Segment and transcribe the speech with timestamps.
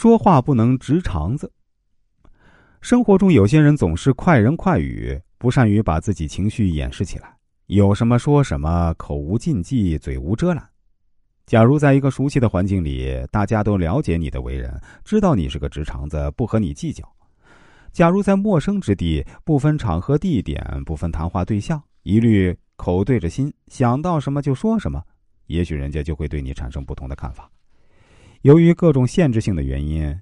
[0.00, 1.52] 说话不能直肠子。
[2.80, 7.36] 生活中有些人总是快人快语，不善于把自己情绪掩饰起来，
[7.66, 10.64] 有什么说什么，口无禁忌，嘴无遮拦。
[11.46, 17.02] 假如在一个熟悉的环境里，大家都了解你的为人，知道你是个直肠子，不和你计较；
[17.90, 25.02] 假如在陌生之地，不分场合地点，不分谈话对象，一律口对着心，想到什么就说什么，
[25.46, 27.50] 也许人家就会对你产生不同的看法。
[28.42, 30.20] 由于各种限制性的原因。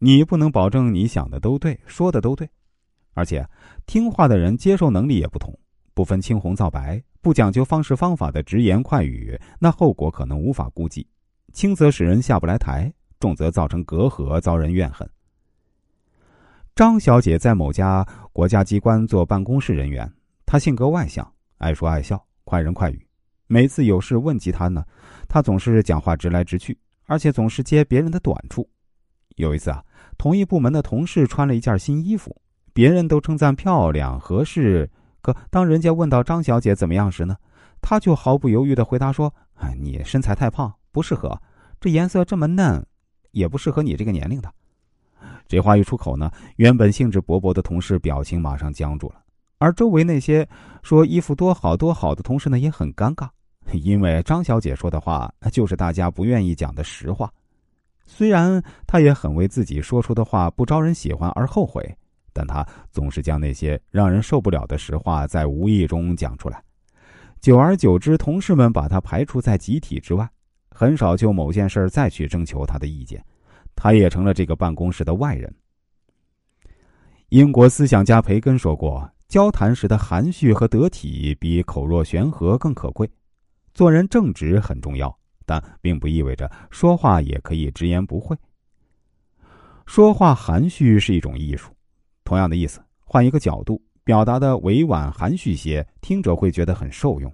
[0.00, 2.46] 你不能保证你想的都对，说的都对，
[3.14, 3.48] 而且
[3.86, 5.56] 听话的人接受能力也不同，
[5.94, 11.06] 不分青红皂白，不讲究方式方法的直言快语，那后果可能无法估计，
[11.54, 15.08] 轻则使人下不来台，重则造成隔阂，遭人怨恨。
[16.74, 20.12] 张小姐在某家国家机关做办公室人员，
[20.44, 23.06] 她性格外向，爱说爱笑，快人快语。
[23.46, 24.84] 每次有事问及她呢，
[25.28, 26.76] 她总是讲话直来直去，
[27.14, 28.68] 而且总是揭别人的短处。
[29.36, 29.84] 有一次啊。
[30.16, 32.40] 同一部门的同事穿了一件新衣服，
[32.72, 34.88] 别人都称赞漂亮合适。
[35.20, 37.36] 可当人家问到张小姐怎么样时呢，
[37.82, 41.36] 她就毫不犹豫的回答说：“哎，你身材太胖，不适合。
[41.80, 42.86] 这颜色这么嫩，
[43.32, 44.52] 也不适合你这个年龄的。”
[45.48, 49.16] 这话一出口呢，原本兴致勃勃的同事表情马上僵住了，
[49.58, 50.48] 而周围那些
[50.84, 53.28] 说衣服多好多好的同事呢，也很尴尬，
[53.82, 57.32] 因为张小姐说的话就是大家不愿意讲的实话。
[58.06, 61.82] 虽然他也很为自己说出的话不招人喜欢而后悔，
[62.32, 66.62] 但他总是将那些让人受不了的实话在无意中讲出来。
[67.40, 70.28] 久而久之，同事们把他排除在集体之外，
[70.70, 73.24] 很少就某件事再去征求他的意见，
[73.74, 75.52] 他也成了这个办公室的外人。
[77.30, 83.10] 英国思想家培根说过：“交谈时的含蓄和得体比口若悬河更可贵。”
[83.74, 85.14] 做人正直很重要。
[85.46, 88.34] 但并不意味着说话也可以直言不讳。
[89.84, 91.70] 说话含蓄是一种艺术，
[92.24, 97.30] 同样的意思，换一个角度表达的委婉含蓄些，听者会觉得很受用，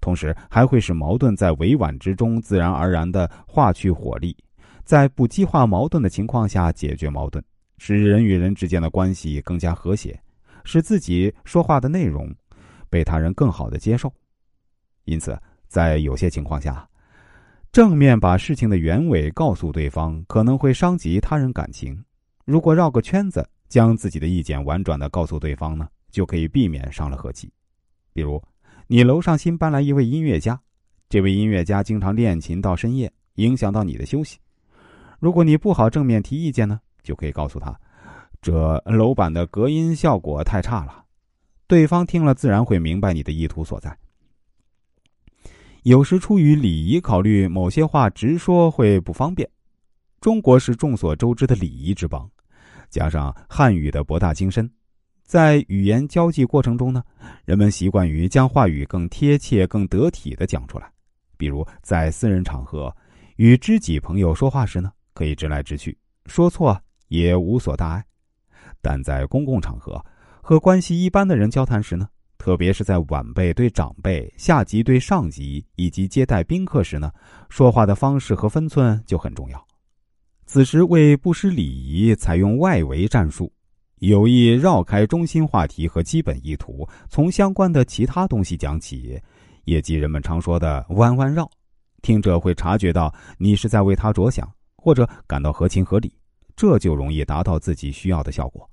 [0.00, 4.36] 同时还会使矛盾在委婉之中自然而然的化去火力，
[4.84, 7.44] 在不激化矛盾的情况下解决矛盾，
[7.78, 10.16] 使人与人之间的关系更加和谐，
[10.62, 12.32] 使自己说话的内容
[12.88, 14.12] 被他人更好的接受。
[15.06, 15.36] 因此，
[15.68, 16.88] 在有些情况下。
[17.70, 21.94] 正面把事情的原委告诉对方，可能会伤及他人感情；
[22.46, 27.52] 如果绕个圈子，将自己的意见婉转的告诉对方呢，就可以避免伤了和气。
[28.14, 28.42] 比如，
[28.86, 30.58] 你楼上新搬来一位音乐家，
[31.10, 34.38] 这位音乐家经常练琴到深夜，影响到你的休息。
[35.20, 37.78] 如果你不好正面提意见呢，就可以告诉他，
[38.40, 41.04] 这楼板的隔音效果太差了。
[41.66, 43.94] 对方听了自然会明白你的意图所在。
[45.88, 49.48] 有时出于礼仪考虑，某些话直说会不方便。
[50.20, 52.30] 中国是众所周知的礼仪之邦，
[52.90, 54.70] 加上汉语的博大精深，
[55.22, 57.02] 在语言交际过程中呢，
[57.46, 60.92] 人们习惯于将话语更贴切、更得体的讲出来。
[61.38, 62.94] 比如在私人场合，
[63.36, 68.02] 与知己朋友说话时呢，可以直来直去，说错也无所大碍；
[68.82, 70.04] 但在公共场合
[70.42, 72.06] 和关系一般的人交谈时呢，
[72.48, 77.12] 特别是在晚辈对长辈、下级对上级以及接待宾客时呢，
[77.50, 79.66] 说话的方式和分寸就很重要。
[80.46, 83.52] 此时为不失礼仪，采用外围战术，
[83.96, 89.20] 有意绕开中心话题和基本意图，从相关的其他东西讲起，
[89.66, 91.46] 也即人们常说的“弯弯绕”，
[92.00, 96.10] 听者会察觉到你是在为他着想，或者感到合情合理，
[96.56, 98.66] 这就容易达到自己需要的效果。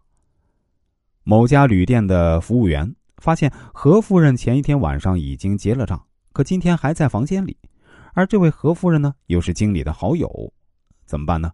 [1.25, 2.89] 某家旅店的服务员。
[3.25, 5.99] 发现何夫人前一天晚上已经结了账，
[6.31, 7.57] 可今天还在房间里，
[8.13, 10.53] 而这位何夫人呢，又是经理的好友，
[11.07, 11.51] 怎么办呢？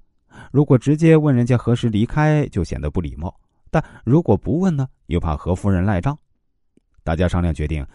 [0.51, 3.29] 如果直接问人家何时离开，就显得不礼貌；
[3.69, 6.17] 但如果不问呢，又怕何夫人赖账。
[7.05, 7.87] 大家商量决定，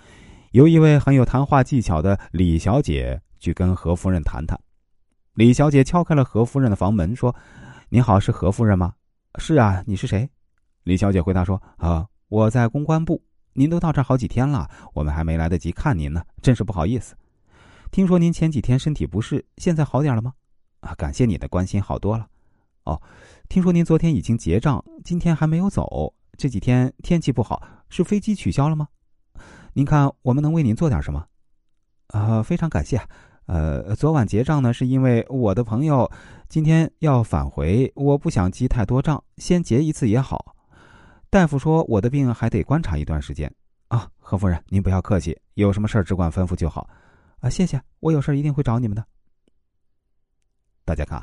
[0.52, 4.58] 由一位很有谈话技巧的李小姐去跟何夫人谈谈。
[5.34, 7.36] 李小姐敲开了何夫人的房门，说
[7.90, 8.94] ：“您好，是何夫人吗
[9.36, 10.26] ？”“是啊，你是谁？”
[10.84, 13.22] 李小姐回答说：“啊，我在公关部。”
[13.56, 17.16] 您都到这儿好几天了，我们还没来得及看您呢，真是不好意思。
[17.90, 20.34] 听说您前几天身体不适，现在好点了吗？
[20.80, 22.28] 啊，感谢你的关心，好多了。
[22.84, 23.00] 哦，
[23.48, 26.12] 听说您昨天已经结账，今天还没有走。
[26.36, 28.88] 这几天天气不好，是飞机取消了吗？
[29.72, 31.24] 您看我们能为您做点什么？
[32.08, 33.00] 啊，非常感谢。
[33.46, 36.10] 呃，昨晚结账呢，是因为我的朋友
[36.48, 40.55] 今天要返回，我不想记太多账，先结一次也好。
[41.36, 43.54] 大夫说我的病还得观察一段时间
[43.88, 46.88] 啊，何夫人，您不要客气，有什么事儿只管吩咐就好，
[47.40, 49.04] 啊，谢谢，我有事一定会找你们的。
[50.86, 51.22] 大家看，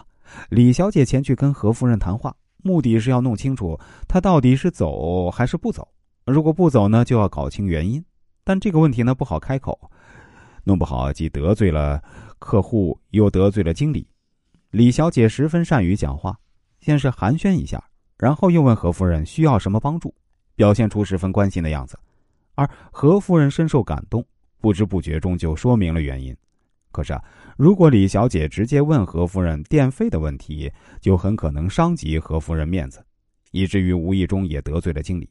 [0.50, 3.75] 李小姐前去跟何夫人谈话，目的是要弄清楚
[4.07, 5.88] 她到底是走还是不走。
[6.27, 8.06] 如果不走呢，就要搞清原因。
[8.44, 9.89] 但这个问题呢，不好开口，
[10.63, 12.00] 弄不好既得罪了
[12.38, 14.07] 客户，又得罪了经理。
[14.69, 16.39] 李小姐十分善于讲话，
[16.81, 17.83] 先是寒暄一下，
[18.18, 20.13] 然后又问何夫人需要什么帮助，
[20.56, 21.98] 表现出十分关心的样子。
[22.56, 24.24] 而何夫人深受感动，
[24.62, 26.36] 不知不觉中就说明了原因。
[26.92, 27.24] 可是啊，
[27.57, 30.71] 如果李小姐直接问何夫人电费的问题，
[31.01, 33.04] 就很可能伤及何夫人面子，
[33.51, 35.27] 以至于无意中也得罪了经理。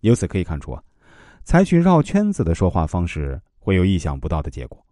[0.00, 0.82] 由此可以看出啊，
[1.44, 4.82] 采取绕圈子的说话方式会有意想不到的结果。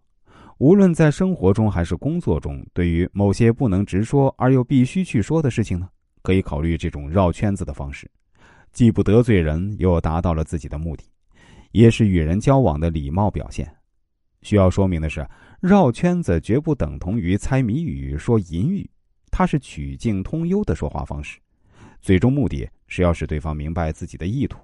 [0.58, 5.88] 无论在生活中还是工作中，对于某些不能直说而又必须去说的事情呢，
[6.22, 8.10] 可以考虑这种绕圈子的方式，
[8.72, 11.04] 既不得罪人，又达到了自己的目的，
[11.72, 13.72] 也是与人交往的礼貌表现。
[14.42, 15.26] 需要说明的是。
[15.60, 18.88] 绕圈子绝不等同于猜谜语、说隐语，
[19.28, 21.40] 它是曲径通幽的说话方式，
[22.00, 24.60] 最终目的是要使对方明白自己的意图。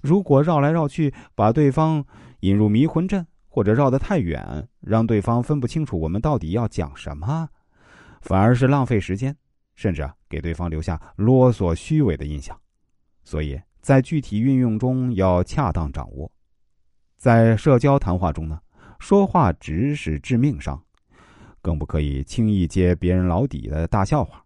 [0.00, 2.02] 如果绕来绕去，把对方
[2.40, 7.46] 引入迷魂阵，或者绕得太远，让对方分不清楚我们到底要讲什么，
[8.22, 9.36] 反而是浪费时间，
[9.74, 12.58] 甚至啊给对方留下啰嗦、虚伪的印象。
[13.24, 16.30] 所以在具体运用中要恰当掌握。
[17.16, 18.60] 在社交谈话中呢。
[18.98, 20.80] 说话直是致命伤，
[21.60, 24.44] 更不可以轻易揭别人老底的大笑话，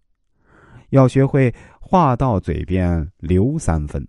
[0.88, 4.08] 要学会话到嘴边留三分。